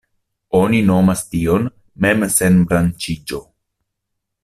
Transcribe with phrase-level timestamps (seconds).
[0.59, 1.67] Oni nomas tion
[2.07, 3.45] „mem-senbranĉiĝo“.